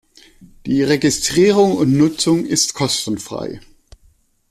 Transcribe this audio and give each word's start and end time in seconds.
Die 0.65 0.81
Registrierung 0.81 1.77
und 1.77 1.95
Nutzung 1.95 2.43
ist 2.47 2.73
kostenfrei. 2.73 3.61